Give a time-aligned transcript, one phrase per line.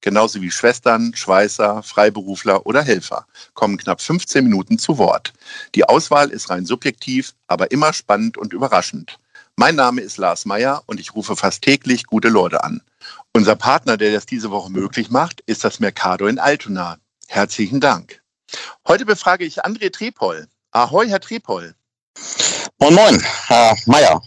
[0.00, 5.32] genauso wie Schwestern, Schweißer, Freiberufler oder Helfer, kommen knapp 15 Minuten zu Wort.
[5.74, 9.18] Die Auswahl ist rein subjektiv, aber immer spannend und überraschend.
[9.56, 12.80] Mein Name ist Lars Meyer und ich rufe fast täglich gute Leute an.
[13.32, 16.98] Unser Partner, der das diese Woche möglich macht, ist das Mercado in Altona.
[17.26, 18.22] Herzlichen Dank.
[18.86, 20.46] Heute befrage ich André Trepol.
[20.70, 21.74] Ahoi, Herr Trepol.
[22.78, 24.22] Moin, moin, Herr Meyer.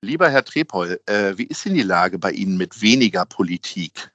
[0.00, 4.12] Lieber Herr Trepol, äh, wie ist denn die Lage bei Ihnen mit weniger Politik?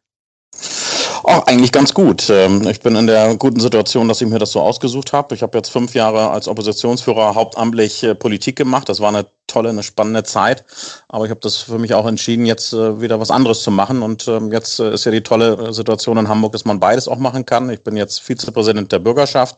[1.25, 2.29] Oh, eigentlich ganz gut.
[2.29, 5.33] Ähm, ich bin in der guten Situation, dass ich mir das so ausgesucht habe.
[5.33, 8.89] Ich habe jetzt fünf Jahre als Oppositionsführer hauptamtlich äh, Politik gemacht.
[8.89, 10.65] Das war eine tolle, eine spannende Zeit.
[11.07, 14.01] Aber ich habe das für mich auch entschieden, jetzt äh, wieder was anderes zu machen.
[14.01, 17.19] Und ähm, jetzt äh, ist ja die tolle Situation in Hamburg, dass man beides auch
[17.19, 17.69] machen kann.
[17.69, 19.57] Ich bin jetzt Vizepräsident der Bürgerschaft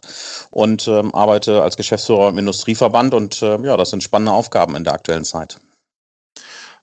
[0.52, 3.16] und ähm, arbeite als Geschäftsführer im Industrieverband.
[3.16, 5.58] Und ja, das sind spannende Aufgaben in der aktuellen Zeit.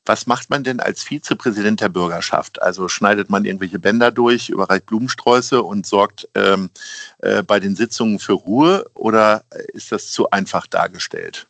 [0.05, 2.61] Was macht man denn als Vizepräsident der Bürgerschaft?
[2.61, 6.71] Also schneidet man irgendwelche Bänder durch, überreicht Blumensträuße und sorgt ähm,
[7.19, 11.47] äh, bei den Sitzungen für Ruhe oder ist das zu einfach dargestellt?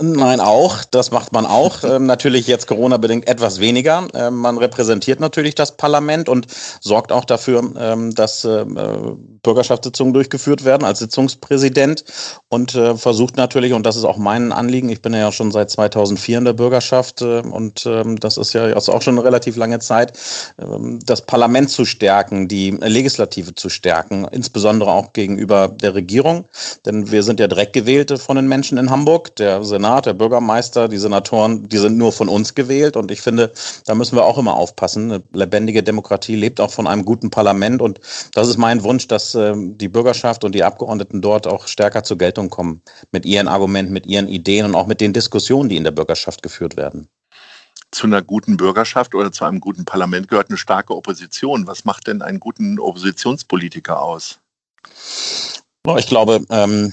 [0.00, 0.82] Nein, auch.
[0.90, 1.82] Das macht man auch.
[1.94, 4.08] Ähm, natürlich jetzt Corona-bedingt etwas weniger.
[4.14, 6.46] Ähm, man repräsentiert natürlich das Parlament und
[6.80, 8.64] sorgt auch dafür, ähm, dass äh,
[9.42, 12.04] Bürgerschaftssitzungen durchgeführt werden als Sitzungspräsident
[12.48, 15.70] und äh, versucht natürlich, und das ist auch mein Anliegen, ich bin ja schon seit
[15.70, 19.78] 2004 in der Bürgerschaft äh, und ähm, das ist ja auch schon eine relativ lange
[19.78, 20.18] Zeit,
[20.58, 26.46] ähm, das Parlament zu stärken, die Legislative zu stärken, insbesondere auch gegenüber der Regierung.
[26.86, 29.36] Denn wir sind ja direkt gewählte von den Menschen in Hamburg.
[29.36, 32.96] Der Senat, der Bürgermeister, die Senatoren, die sind nur von uns gewählt.
[32.96, 33.52] Und ich finde,
[33.86, 35.12] da müssen wir auch immer aufpassen.
[35.12, 37.80] Eine lebendige Demokratie lebt auch von einem guten Parlament.
[37.80, 38.00] Und
[38.32, 42.18] das ist mein Wunsch, dass äh, die Bürgerschaft und die Abgeordneten dort auch stärker zur
[42.18, 42.82] Geltung kommen.
[43.12, 46.42] Mit ihren Argumenten, mit ihren Ideen und auch mit den Diskussionen, die in der Bürgerschaft
[46.42, 47.08] geführt werden
[47.90, 51.68] zu einer guten Bürgerschaft oder zu einem guten Parlament gehört eine starke Opposition.
[51.68, 54.40] Was macht denn einen guten Oppositionspolitiker aus?
[55.96, 56.92] Ich glaube, ähm,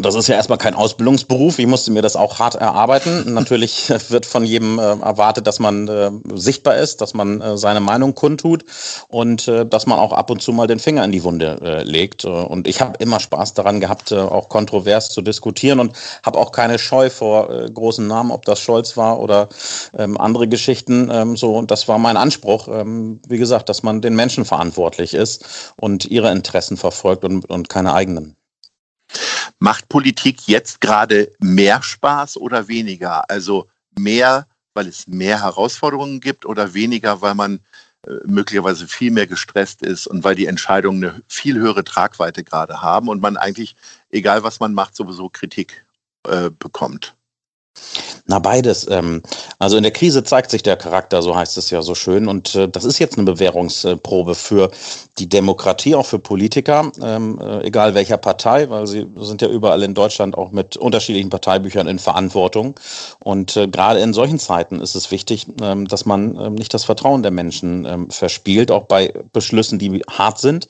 [0.00, 1.58] das ist ja erstmal kein Ausbildungsberuf.
[1.58, 3.32] Ich musste mir das auch hart erarbeiten.
[3.34, 7.80] Natürlich wird von jedem äh, erwartet, dass man äh, sichtbar ist, dass man äh, seine
[7.80, 8.64] Meinung kundtut
[9.08, 11.82] und äh, dass man auch ab und zu mal den Finger in die Wunde äh,
[11.82, 12.24] legt.
[12.24, 15.92] Und ich habe immer Spaß daran gehabt, äh, auch kontrovers zu diskutieren und
[16.24, 19.48] habe auch keine Scheu vor großen Namen, ob das Scholz war oder
[19.96, 21.10] ähm, andere Geschichten.
[21.12, 22.68] Ähm, so und das war mein Anspruch.
[22.68, 27.68] Ähm, wie gesagt, dass man den Menschen verantwortlich ist und ihre Interessen verfolgt und, und
[27.68, 28.37] keine eigenen.
[29.60, 33.28] Macht Politik jetzt gerade mehr Spaß oder weniger?
[33.28, 37.60] Also mehr, weil es mehr Herausforderungen gibt oder weniger, weil man
[38.06, 42.80] äh, möglicherweise viel mehr gestresst ist und weil die Entscheidungen eine viel höhere Tragweite gerade
[42.80, 43.74] haben und man eigentlich,
[44.10, 45.84] egal was man macht, sowieso Kritik
[46.28, 47.17] äh, bekommt?
[48.30, 48.86] Na, beides.
[48.90, 49.22] Ähm,
[49.58, 52.28] also in der Krise zeigt sich der Charakter, so heißt es ja so schön.
[52.28, 54.70] Und äh, das ist jetzt eine Bewährungsprobe für
[55.18, 59.82] die Demokratie, auch für Politiker, ähm, äh, egal welcher Partei, weil sie sind ja überall
[59.82, 62.78] in Deutschland auch mit unterschiedlichen Parteibüchern in Verantwortung.
[63.24, 67.22] Und äh, gerade in solchen Zeiten ist es wichtig, ähm, dass man nicht das Vertrauen
[67.22, 70.68] der Menschen verspielt, auch bei Beschlüssen, die hart sind,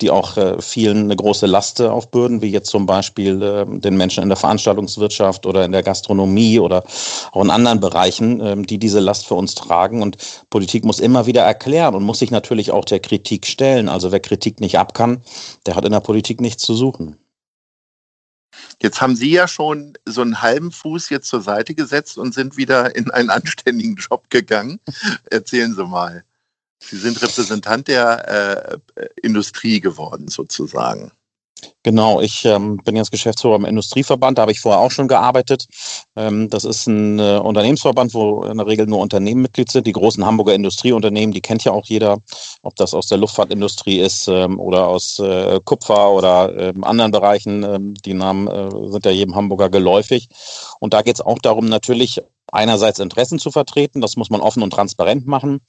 [0.00, 4.36] die auch vielen eine große Last aufbürden, wie jetzt zum Beispiel den Menschen in der
[4.36, 6.84] Veranstaltungswirtschaft oder in der Gastronomie oder
[7.32, 10.02] auch in anderen Bereichen, ähm, die diese Last für uns tragen.
[10.02, 10.16] Und
[10.50, 13.88] Politik muss immer wieder erklären und muss sich natürlich auch der Kritik stellen.
[13.88, 15.22] Also wer Kritik nicht ab kann,
[15.66, 17.18] der hat in der Politik nichts zu suchen.
[18.80, 22.56] Jetzt haben Sie ja schon so einen halben Fuß jetzt zur Seite gesetzt und sind
[22.56, 24.80] wieder in einen anständigen Job gegangen.
[25.30, 26.24] Erzählen Sie mal.
[26.80, 31.10] Sie sind Repräsentant der äh, Industrie geworden, sozusagen.
[31.88, 35.66] Genau, ich ähm, bin jetzt Geschäftsführer im Industrieverband, da habe ich vorher auch schon gearbeitet.
[36.16, 39.86] Ähm, das ist ein äh, Unternehmensverband, wo in der Regel nur Unternehmen Mitglied sind.
[39.86, 42.18] Die großen Hamburger Industrieunternehmen, die kennt ja auch jeder,
[42.60, 47.62] ob das aus der Luftfahrtindustrie ist ähm, oder aus äh, Kupfer oder äh, anderen Bereichen.
[47.62, 50.28] Ähm, die Namen äh, sind ja jedem Hamburger geläufig.
[50.80, 52.20] Und da geht es auch darum, natürlich
[52.52, 55.60] einerseits Interessen zu vertreten, das muss man offen und transparent machen,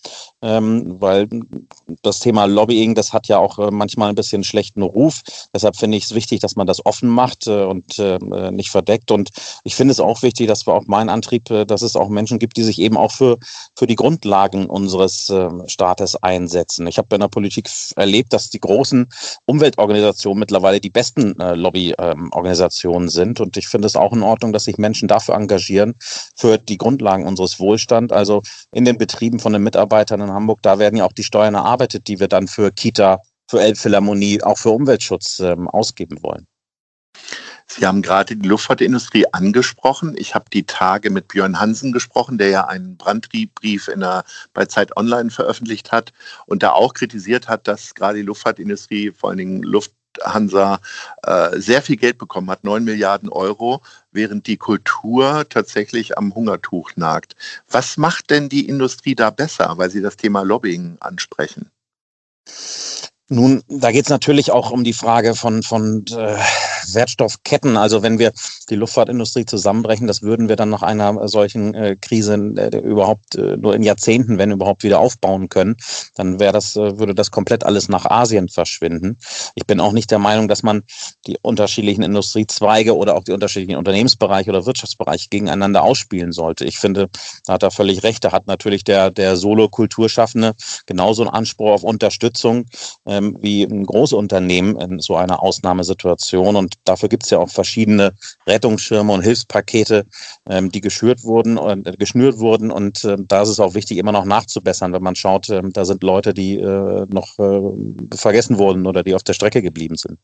[0.42, 1.28] ähm, weil
[2.02, 5.22] das Thema Lobbying, das hat ja auch äh, manchmal ein bisschen schlechten Ruf.
[5.54, 8.20] Deshalb finde ich es wichtig, dass man das offen macht äh, und äh,
[8.52, 9.12] nicht verdeckt.
[9.12, 9.30] Und
[9.64, 12.40] ich finde es auch wichtig, dass wir auch mein Antrieb, äh, dass es auch Menschen
[12.40, 13.38] gibt, die sich eben auch für,
[13.76, 16.88] für die Grundlagen unseres äh, Staates einsetzen.
[16.88, 19.08] Ich habe in der Politik erlebt, dass die großen
[19.46, 23.40] Umweltorganisationen mittlerweile die besten äh, Lobbyorganisationen sind.
[23.40, 25.96] Und ich finde es auch in Ordnung, dass sich Menschen dafür engagieren,
[26.36, 28.14] für die Grundlagen unseres Wohlstands.
[28.14, 31.56] Also in den Betrieben von den Mitarbeitern in Hamburg, da werden ja auch die Steuern
[31.56, 33.20] erarbeitet, die wir dann für Kita,
[33.50, 36.48] für Elbphilharmonie, auch für Umweltschutz ähm, ausgeben wollen.
[37.72, 40.16] Sie haben gerade die Luftfahrtindustrie angesprochen.
[40.18, 44.24] Ich habe die Tage mit Björn Hansen gesprochen, der ja einen Brandbrief in der,
[44.54, 46.12] bei Zeit Online veröffentlicht hat
[46.48, 49.62] und da auch kritisiert hat, dass gerade die Luftfahrtindustrie, vor allen Dingen
[50.18, 50.80] Lufthansa,
[51.24, 56.92] äh, sehr viel Geld bekommen hat, neun Milliarden Euro, während die Kultur tatsächlich am Hungertuch
[56.96, 57.36] nagt.
[57.70, 61.72] Was macht denn die Industrie da besser, weil Sie das Thema Lobbying ansprechen?
[63.32, 66.36] Nun, da geht es natürlich auch um die Frage von, von äh,
[66.94, 67.78] Wertstoffketten.
[67.78, 68.34] Also wenn wir
[68.70, 73.58] die Luftfahrtindustrie zusammenbrechen, das würden wir dann nach einer solchen äh, Krise äh, überhaupt äh,
[73.58, 75.76] nur in Jahrzehnten, wenn überhaupt, wieder aufbauen können.
[76.16, 79.18] Dann wäre das, äh, würde das komplett alles nach Asien verschwinden.
[79.56, 80.84] Ich bin auch nicht der Meinung, dass man
[81.28, 86.66] die unterschiedlichen Industriezweige oder auch die unterschiedlichen Unternehmensbereiche oder Wirtschaftsbereiche gegeneinander ausspielen sollte.
[86.66, 87.10] Ich finde,
[87.46, 88.24] da hat er völlig recht.
[88.24, 90.54] Da hat natürlich der, der Solo-Kulturschaffende
[90.86, 92.66] genauso einen Anspruch auf Unterstützung
[93.06, 96.56] ähm, wie ein Großunternehmen in so einer Ausnahmesituation.
[96.56, 98.14] Und dafür gibt es ja auch verschiedene
[98.48, 100.06] Rettungsschirme und Hilfspakete,
[100.50, 102.72] ähm, die geschürt wurden und äh, geschnürt wurden.
[102.72, 105.86] Und äh, da ist es auch wichtig, immer noch nachzubessern, wenn man schaut, äh, da
[105.86, 110.20] sind Leute, die äh, noch äh, vergessen wurden oder die auf der Strecke geblieben sind.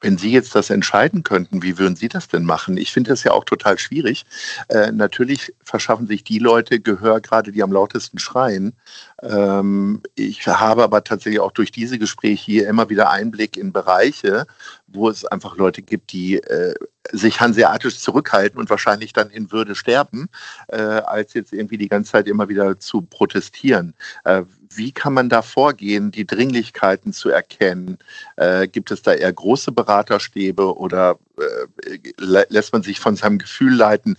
[0.00, 2.76] Wenn Sie jetzt das entscheiden könnten, wie würden Sie das denn machen?
[2.76, 4.26] Ich finde das ja auch total schwierig.
[4.68, 8.74] Äh, natürlich verschaffen sich die Leute Gehör, gerade die am lautesten schreien.
[9.22, 14.46] Ähm, ich habe aber tatsächlich auch durch diese Gespräche hier immer wieder Einblick in Bereiche,
[14.86, 16.74] wo es einfach Leute gibt, die äh,
[17.10, 20.28] sich hanseatisch zurückhalten und wahrscheinlich dann in Würde sterben,
[20.68, 23.94] äh, als jetzt irgendwie die ganze Zeit immer wieder zu protestieren.
[24.24, 27.98] Äh, wie kann man da vorgehen, die Dringlichkeiten zu erkennen?
[28.36, 33.74] Äh, gibt es da eher große Beraterstäbe oder äh, lässt man sich von seinem Gefühl
[33.74, 34.16] leiten?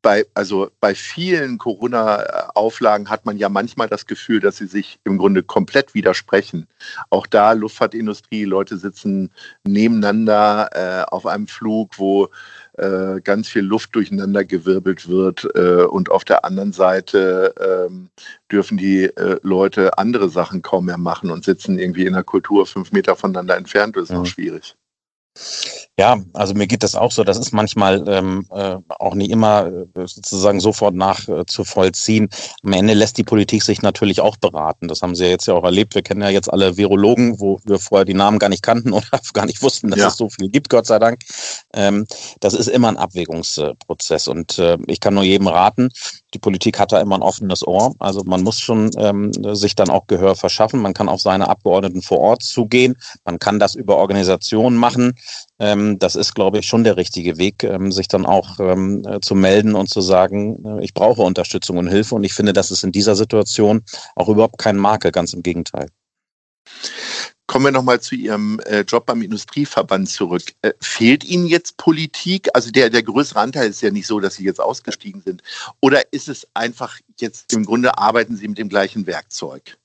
[0.00, 5.18] Bei, also bei vielen Corona-Auflagen hat man ja manchmal das Gefühl, dass sie sich im
[5.18, 6.68] Grunde komplett widersprechen.
[7.10, 9.32] Auch da Luftfahrtindustrie, Leute sitzen
[9.64, 12.28] nebeneinander äh, auf einem Flug, wo
[12.74, 15.48] äh, ganz viel Luft durcheinander gewirbelt wird.
[15.56, 18.08] Äh, und auf der anderen Seite ähm,
[18.52, 22.66] dürfen die äh, Leute andere Sachen kaum mehr machen und sitzen irgendwie in der Kultur
[22.66, 23.96] fünf Meter voneinander entfernt.
[23.96, 24.18] Das ist ja.
[24.18, 24.76] noch schwierig.
[25.98, 27.24] Ja, also mir geht das auch so.
[27.24, 32.28] Das ist manchmal ähm, äh, auch nicht immer äh, sozusagen sofort nach äh, zu vollziehen.
[32.62, 34.86] Am Ende lässt die Politik sich natürlich auch beraten.
[34.86, 35.96] Das haben Sie ja jetzt ja auch erlebt.
[35.96, 39.06] Wir kennen ja jetzt alle Virologen, wo wir vorher die Namen gar nicht kannten oder
[39.32, 40.06] gar nicht wussten, dass ja.
[40.06, 41.20] es so viel gibt, Gott sei Dank.
[41.74, 42.06] Ähm,
[42.38, 44.28] das ist immer ein Abwägungsprozess.
[44.28, 45.90] Und äh, ich kann nur jedem raten,
[46.34, 47.94] die Politik hat da immer ein offenes Ohr.
[47.98, 50.80] Also man muss schon ähm, sich dann auch Gehör verschaffen.
[50.80, 52.96] Man kann auf seine Abgeordneten vor Ort zugehen.
[53.24, 55.14] Man kann das über Organisationen machen.
[55.58, 59.20] Ähm, das ist, glaube ich, schon der richtige Weg, ähm, sich dann auch ähm, äh,
[59.20, 62.14] zu melden und zu sagen, äh, ich brauche Unterstützung und Hilfe.
[62.14, 63.82] Und ich finde, das ist in dieser Situation
[64.14, 65.88] auch überhaupt kein Makel, ganz im Gegenteil.
[67.48, 70.42] Kommen wir nochmal zu Ihrem äh, Job beim Industrieverband zurück.
[70.60, 72.46] Äh, fehlt Ihnen jetzt Politik?
[72.52, 75.42] Also der, der größere Anteil ist ja nicht so, dass Sie jetzt ausgestiegen sind.
[75.80, 79.78] Oder ist es einfach jetzt im Grunde arbeiten Sie mit dem gleichen Werkzeug?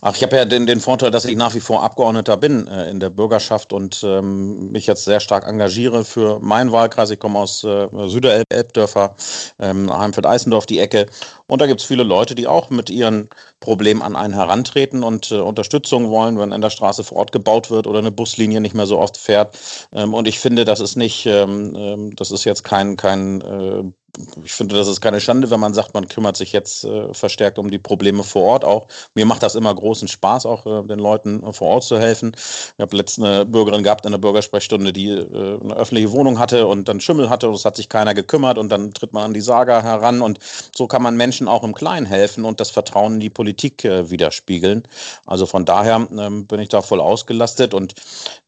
[0.00, 2.88] Ach, ich habe ja den, den Vorteil, dass ich nach wie vor Abgeordneter bin äh,
[2.88, 7.10] in der Bürgerschaft und ähm, mich jetzt sehr stark engagiere für meinen Wahlkreis.
[7.10, 9.16] Ich komme aus äh, Süderelbdörfer,
[9.58, 11.06] ähm, Heimfeld-Eisendorf, die Ecke.
[11.48, 13.28] Und da gibt es viele Leute, die auch mit ihren
[13.58, 17.70] Problemen an einen herantreten und äh, Unterstützung wollen, wenn in der Straße vor Ort gebaut
[17.70, 19.58] wird oder eine Buslinie nicht mehr so oft fährt.
[19.92, 23.82] Ähm, und ich finde, das ist nicht, ähm, ähm das ist jetzt kein, kein äh,
[24.44, 27.58] ich finde, das ist keine Schande, wenn man sagt, man kümmert sich jetzt äh, verstärkt
[27.58, 28.88] um die Probleme vor Ort auch.
[29.14, 32.32] Mir macht das immer großen Spaß, auch äh, den Leuten äh, vor Ort zu helfen.
[32.34, 36.66] Ich habe letztens eine Bürgerin gehabt in der Bürgersprechstunde, die äh, eine öffentliche Wohnung hatte
[36.66, 39.34] und dann Schimmel hatte und es hat sich keiner gekümmert und dann tritt man an
[39.34, 40.38] die Saga heran und
[40.74, 44.10] so kann man Menschen auch im Kleinen helfen und das Vertrauen in die Politik äh,
[44.10, 44.82] widerspiegeln.
[45.26, 47.94] Also von daher ähm, bin ich da voll ausgelastet und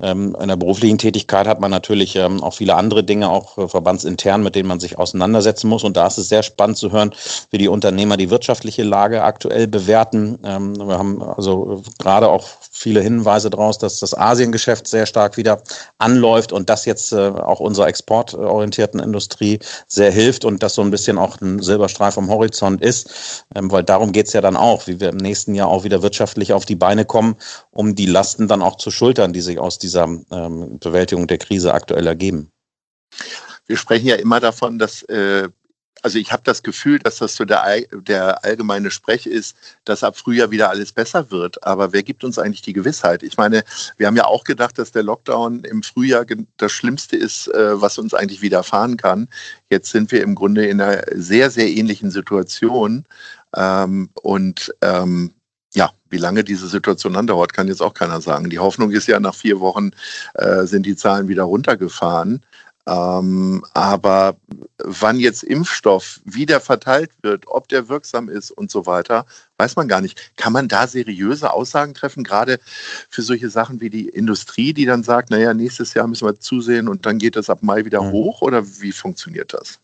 [0.01, 4.43] ähm, in der beruflichen Tätigkeit hat man natürlich ähm, auch viele andere Dinge, auch verbandsintern,
[4.43, 5.85] mit denen man sich auseinandersetzt einschätzen muss.
[5.85, 7.13] Und da ist es sehr spannend zu hören,
[7.51, 10.39] wie die Unternehmer die wirtschaftliche Lage aktuell bewerten.
[10.45, 15.63] Ähm, wir haben also gerade auch viele Hinweise daraus, dass das Asiengeschäft sehr stark wieder
[15.99, 20.91] anläuft und das jetzt äh, auch unserer exportorientierten Industrie sehr hilft und das so ein
[20.91, 25.01] bisschen auch ein Silberstreif am Horizont ist, ähm, weil darum geht's ja dann auch, wie
[25.01, 27.37] wir im nächsten Jahr auch wieder wirtschaftlich auf die Beine kommen,
[27.71, 31.75] um die Lasten dann auch zu schultern, die sich aus dieser ähm, Bewältigung der Krise
[31.75, 32.51] aktuell ergeben.
[33.71, 35.49] Wir sprechen ja immer davon, dass äh,
[36.03, 37.63] also ich habe das Gefühl, dass das so der,
[37.93, 41.63] der allgemeine Sprech ist, dass ab Frühjahr wieder alles besser wird.
[41.63, 43.23] Aber wer gibt uns eigentlich die Gewissheit?
[43.23, 43.63] Ich meine,
[43.97, 47.97] wir haben ja auch gedacht, dass der Lockdown im Frühjahr das Schlimmste ist, äh, was
[47.97, 49.29] uns eigentlich widerfahren kann.
[49.69, 53.05] Jetzt sind wir im Grunde in einer sehr, sehr ähnlichen Situation.
[53.55, 55.33] Ähm, und ähm,
[55.75, 58.51] ja, wie lange diese Situation andauert, kann jetzt auch keiner sagen.
[58.51, 59.93] Die Hoffnung ist ja, nach vier Wochen
[60.35, 62.45] äh, sind die Zahlen wieder runtergefahren.
[62.91, 64.37] Ähm, aber
[64.79, 69.27] wann jetzt Impfstoff wieder verteilt wird, ob der wirksam ist und so weiter,
[69.59, 70.33] weiß man gar nicht.
[70.37, 72.59] Kann man da seriöse Aussagen treffen, gerade
[73.09, 76.89] für solche Sachen wie die Industrie, die dann sagt, naja, nächstes Jahr müssen wir zusehen
[76.89, 78.11] und dann geht das ab Mai wieder mhm.
[78.11, 78.43] hoch?
[78.43, 79.79] Oder wie funktioniert das?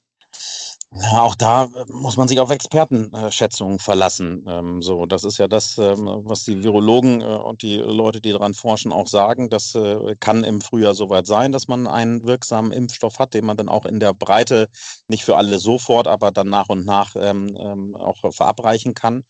[0.93, 4.45] Ja, auch da äh, muss man sich auf Expertenschätzungen verlassen.
[4.49, 8.31] Ähm, so, das ist ja das, ähm, was die Virologen äh, und die Leute, die
[8.31, 9.51] daran forschen, auch sagen.
[9.51, 13.57] Das äh, kann im Frühjahr soweit sein, dass man einen wirksamen Impfstoff hat, den man
[13.57, 14.69] dann auch in der Breite
[15.09, 19.25] nicht für alle sofort, aber dann nach und nach ähm, ähm auch verabreichen kann.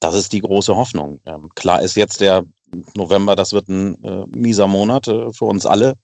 [0.00, 1.20] Das ist die große Hoffnung.
[1.24, 2.44] Ähm, klar ist jetzt der
[2.94, 5.94] November, das wird ein äh, mieser Monat äh, für uns alle.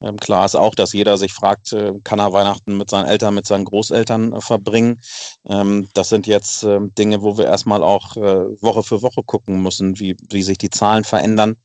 [0.00, 3.34] Ähm, klar ist auch, dass jeder sich fragt, äh, kann er Weihnachten mit seinen Eltern,
[3.34, 5.00] mit seinen Großeltern äh, verbringen.
[5.48, 9.62] Ähm, das sind jetzt ähm, Dinge, wo wir erstmal auch äh, Woche für Woche gucken
[9.62, 11.56] müssen, wie, wie sich die Zahlen verändern.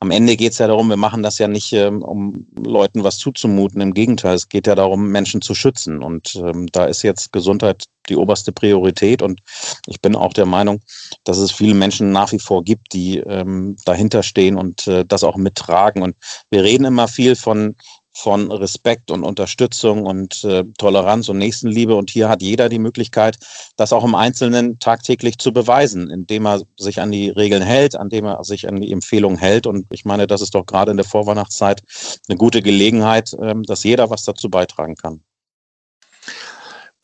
[0.00, 3.18] Am Ende geht es ja darum, wir machen das ja nicht, ähm, um Leuten was
[3.18, 3.80] zuzumuten.
[3.80, 6.02] Im Gegenteil, es geht ja darum, Menschen zu schützen.
[6.02, 9.22] Und ähm, da ist jetzt Gesundheit die oberste Priorität.
[9.22, 9.40] Und
[9.86, 10.80] ich bin auch der Meinung,
[11.24, 15.24] dass es viele Menschen nach wie vor gibt, die ähm, dahinter stehen und äh, das
[15.24, 16.02] auch mittragen.
[16.02, 16.16] Und
[16.50, 17.76] wir reden immer viel von
[18.14, 21.94] von Respekt und Unterstützung und äh, Toleranz und Nächstenliebe.
[21.94, 23.38] Und hier hat jeder die Möglichkeit,
[23.76, 28.26] das auch im Einzelnen tagtäglich zu beweisen, indem er sich an die Regeln hält, indem
[28.26, 29.66] er sich an die Empfehlungen hält.
[29.66, 31.82] Und ich meine, das ist doch gerade in der Vorweihnachtszeit
[32.28, 35.22] eine gute Gelegenheit, äh, dass jeder was dazu beitragen kann.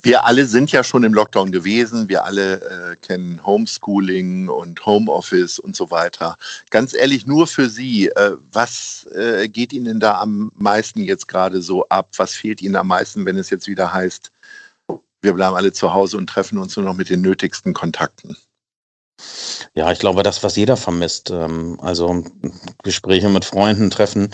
[0.03, 2.09] Wir alle sind ja schon im Lockdown gewesen.
[2.09, 6.37] Wir alle äh, kennen Homeschooling und Homeoffice und so weiter.
[6.71, 11.61] Ganz ehrlich, nur für Sie, äh, was äh, geht Ihnen da am meisten jetzt gerade
[11.63, 12.11] so ab?
[12.17, 14.31] Was fehlt Ihnen am meisten, wenn es jetzt wieder heißt,
[15.21, 18.37] wir bleiben alle zu Hause und treffen uns nur noch mit den nötigsten Kontakten?
[19.75, 21.31] Ja, ich glaube, das, was jeder vermisst.
[21.31, 22.25] Ähm, also
[22.83, 24.33] Gespräche mit Freunden, Treffen,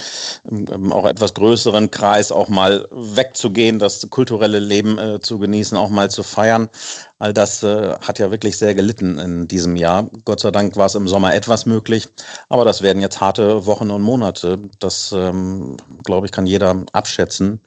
[0.50, 5.90] ähm, auch etwas größeren Kreis, auch mal wegzugehen, das kulturelle Leben äh, zu genießen, auch
[5.90, 6.68] mal zu feiern.
[7.24, 10.10] All das äh, hat ja wirklich sehr gelitten in diesem Jahr.
[10.26, 12.06] Gott sei Dank war es im Sommer etwas möglich,
[12.50, 14.60] aber das werden jetzt harte Wochen und Monate.
[14.78, 17.62] Das, ähm, glaube ich, kann jeder abschätzen.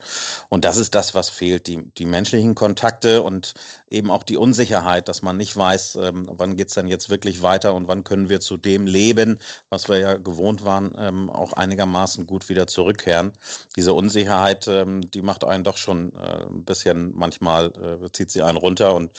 [0.49, 3.55] Und das ist das, was fehlt, die, die menschlichen Kontakte und
[3.89, 7.73] eben auch die Unsicherheit, dass man nicht weiß, ähm, wann geht's denn jetzt wirklich weiter
[7.73, 9.39] und wann können wir zu dem Leben,
[9.71, 13.33] was wir ja gewohnt waren, ähm, auch einigermaßen gut wieder zurückkehren.
[13.75, 17.73] Diese Unsicherheit, ähm, die macht einen doch schon äh, ein bisschen manchmal,
[18.03, 19.13] äh, zieht sie einen runter und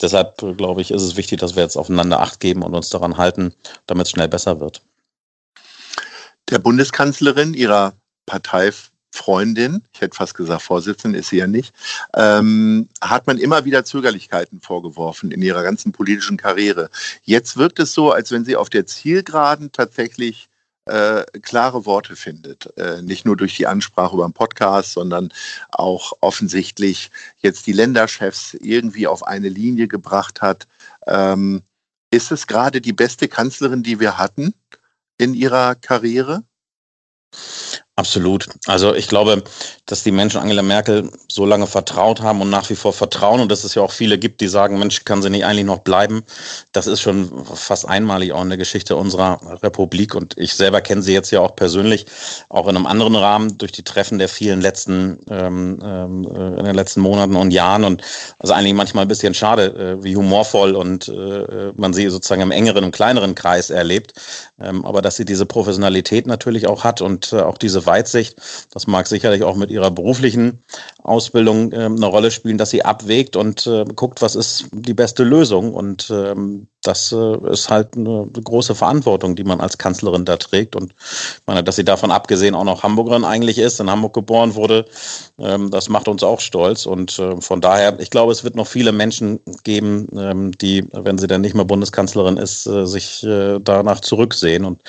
[0.00, 3.16] Deshalb, glaube ich, ist es wichtig, dass wir jetzt aufeinander Acht geben und uns daran
[3.16, 3.54] halten,
[3.86, 4.82] damit es schnell besser wird.
[6.50, 11.74] Der Bundeskanzlerin, ihrer Parteifreundin, ich hätte fast gesagt Vorsitzende, ist sie ja nicht,
[12.14, 16.90] ähm, hat man immer wieder Zögerlichkeiten vorgeworfen in ihrer ganzen politischen Karriere.
[17.24, 20.47] Jetzt wirkt es so, als wenn sie auf der Zielgeraden tatsächlich
[20.88, 22.76] äh, klare Worte findet.
[22.76, 25.32] Äh, nicht nur durch die Ansprache über den Podcast, sondern
[25.70, 30.66] auch offensichtlich jetzt die Länderchefs irgendwie auf eine Linie gebracht hat.
[31.06, 31.62] Ähm,
[32.10, 34.54] ist es gerade die beste Kanzlerin, die wir hatten
[35.18, 36.42] in ihrer Karriere?
[37.98, 38.46] Absolut.
[38.66, 39.42] Also ich glaube,
[39.86, 43.50] dass die Menschen Angela Merkel so lange vertraut haben und nach wie vor vertrauen und
[43.50, 46.22] dass es ja auch viele gibt, die sagen, Mensch, kann sie nicht eigentlich noch bleiben.
[46.70, 51.02] Das ist schon fast einmalig auch in der Geschichte unserer Republik und ich selber kenne
[51.02, 52.06] sie jetzt ja auch persönlich,
[52.50, 56.24] auch in einem anderen Rahmen durch die Treffen der vielen letzten ähm, ähm,
[56.56, 58.02] in den letzten Monaten und Jahren und
[58.38, 62.52] also eigentlich manchmal ein bisschen schade, äh, wie humorvoll und äh, man sie sozusagen im
[62.52, 64.12] engeren und kleineren Kreis erlebt,
[64.60, 68.40] ähm, aber dass sie diese Professionalität natürlich auch hat und äh, auch diese Weitsicht.
[68.70, 70.62] Das mag sicherlich auch mit ihrer beruflichen
[71.02, 75.24] Ausbildung ähm, eine Rolle spielen, dass sie abwägt und äh, guckt, was ist die beste
[75.24, 75.72] Lösung.
[75.72, 80.74] Und ähm, das äh, ist halt eine, große Verantwortung, die man als Kanzlerin da trägt.
[80.74, 84.54] Und ich meine, dass sie davon abgesehen auch noch Hamburgerin eigentlich ist, in Hamburg geboren
[84.54, 84.86] wurde,
[85.38, 86.86] ähm, das macht uns auch stolz.
[86.86, 91.18] Und äh, von daher, ich glaube, es wird noch viele Menschen geben, ähm, die, wenn
[91.18, 94.80] sie dann nicht mehr Bundeskanzlerin ist, äh, sich äh, danach zurücksehen und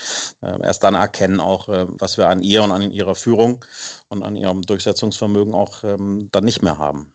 [0.41, 3.65] äh, erst dann erkennen auch, äh, was wir an ihr und an ihrer Führung
[4.07, 7.13] und an ihrem Durchsetzungsvermögen auch ähm, dann nicht mehr haben.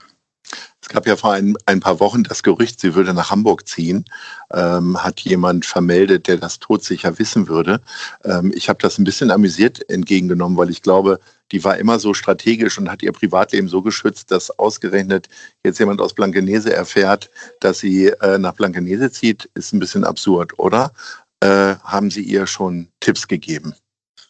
[0.85, 4.05] Es gab ja vor ein, ein, paar Wochen das Gerücht, sie würde nach Hamburg ziehen.
[4.53, 7.81] Ähm, hat jemand vermeldet, der das todsicher wissen würde.
[8.23, 11.21] Ähm, ich habe das ein bisschen amüsiert entgegengenommen, weil ich glaube,
[11.53, 15.29] die war immer so strategisch und hat ihr Privatleben so geschützt, dass ausgerechnet
[15.65, 20.59] jetzt jemand aus Blankenese erfährt, dass sie äh, nach Blankenese zieht, ist ein bisschen absurd,
[20.59, 20.93] oder?
[21.41, 23.75] Äh, haben Sie ihr schon Tipps gegeben?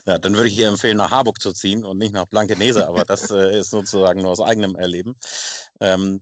[0.04, 3.04] Ja, dann würde ich ihr empfehlen, nach Harburg zu ziehen und nicht nach Blankenese, aber
[3.04, 5.14] das äh, ist sozusagen nur aus eigenem Erleben.
[5.80, 6.20] Ähm,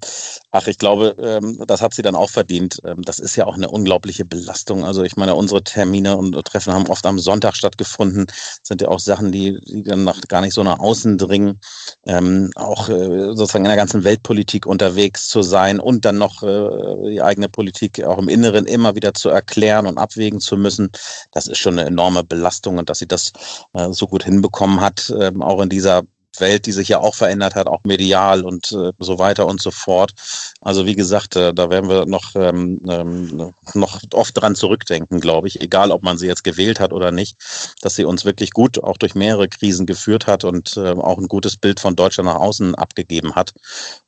[0.51, 2.81] ach, ich glaube, ähm, das hat sie dann auch verdient.
[2.85, 4.85] Ähm, das ist ja auch eine unglaubliche Belastung.
[4.85, 8.27] Also ich meine, unsere Termine und Treffen haben oft am Sonntag stattgefunden.
[8.27, 11.61] Das sind ja auch Sachen, die, die dann noch gar nicht so nach außen dringen.
[12.07, 17.11] Ähm, auch äh, sozusagen in der ganzen Weltpolitik unterwegs zu sein und dann noch äh,
[17.11, 20.91] die eigene Politik auch im Inneren immer wieder zu erklären und abwägen zu müssen.
[21.33, 23.33] Das ist schon eine enorme Belastung und dass sie das
[23.75, 26.03] äh, so gut hinbekommen hat, äh, auch in dieser
[26.41, 29.71] Welt, die sich ja auch verändert hat, auch medial und äh, so weiter und so
[29.71, 30.13] fort.
[30.61, 35.49] Also wie gesagt, äh, da werden wir noch, ähm, ähm, noch oft dran zurückdenken, glaube
[35.49, 37.37] ich, egal ob man sie jetzt gewählt hat oder nicht,
[37.83, 41.29] dass sie uns wirklich gut auch durch mehrere Krisen geführt hat und äh, auch ein
[41.29, 43.53] gutes Bild von Deutschland nach außen abgegeben hat.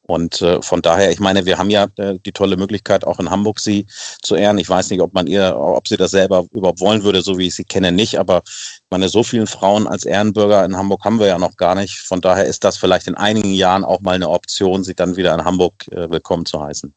[0.04, 3.30] Und äh, von daher, ich meine, wir haben ja äh, die tolle Möglichkeit, auch in
[3.30, 3.86] Hamburg sie
[4.20, 4.58] zu ehren.
[4.58, 7.46] Ich weiß nicht, ob man ihr, ob sie das selber überhaupt wollen würde, so wie
[7.46, 8.18] ich sie kenne, nicht.
[8.18, 11.76] Aber ich meine, so vielen Frauen als Ehrenbürger in Hamburg haben wir ja noch gar
[11.76, 11.98] nicht.
[12.00, 15.34] Von daher ist das vielleicht in einigen Jahren auch mal eine Option, sie dann wieder
[15.34, 16.92] in Hamburg äh, willkommen zu heißen.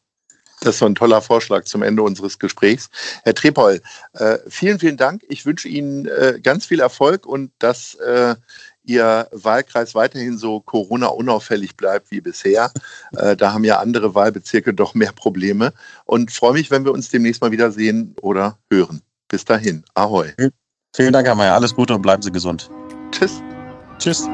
[0.60, 2.88] Das ist so ein toller Vorschlag zum Ende unseres Gesprächs.
[3.24, 3.80] Herr Trepol,
[4.14, 5.22] äh, vielen, vielen Dank.
[5.28, 8.34] Ich wünsche Ihnen äh, ganz viel Erfolg und dass äh,
[8.86, 12.70] Ihr Wahlkreis weiterhin so Corona-unauffällig bleibt wie bisher.
[13.16, 15.72] Äh, da haben ja andere Wahlbezirke doch mehr Probleme.
[16.04, 19.02] Und freue mich, wenn wir uns demnächst mal wiedersehen oder hören.
[19.28, 19.84] Bis dahin.
[19.94, 20.32] Ahoi.
[20.94, 21.54] Vielen Dank, Herr Mayer.
[21.54, 22.70] Alles Gute und bleiben Sie gesund.
[23.10, 23.42] Tschüss.
[23.98, 24.28] Tschüss.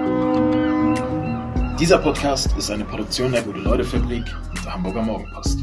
[1.80, 5.58] Dieser Podcast ist eine Produktion der Gute-Leute-Fabrik und der Hamburger Morgenpost.